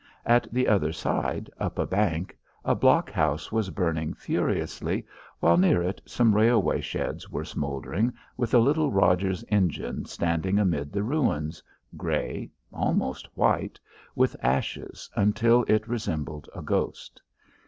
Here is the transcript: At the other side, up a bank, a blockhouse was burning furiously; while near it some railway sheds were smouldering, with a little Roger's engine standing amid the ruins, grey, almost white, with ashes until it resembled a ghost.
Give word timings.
At 0.25 0.47
the 0.51 0.67
other 0.67 0.91
side, 0.91 1.47
up 1.59 1.77
a 1.77 1.85
bank, 1.85 2.35
a 2.65 2.73
blockhouse 2.73 3.51
was 3.51 3.69
burning 3.69 4.15
furiously; 4.15 5.05
while 5.41 5.57
near 5.57 5.83
it 5.83 6.01
some 6.07 6.33
railway 6.35 6.81
sheds 6.81 7.29
were 7.29 7.45
smouldering, 7.45 8.11
with 8.35 8.51
a 8.55 8.57
little 8.57 8.91
Roger's 8.91 9.43
engine 9.49 10.05
standing 10.05 10.57
amid 10.57 10.91
the 10.91 11.03
ruins, 11.03 11.61
grey, 11.97 12.49
almost 12.73 13.29
white, 13.37 13.79
with 14.15 14.35
ashes 14.41 15.07
until 15.15 15.65
it 15.67 15.87
resembled 15.87 16.49
a 16.55 16.63
ghost. 16.63 17.21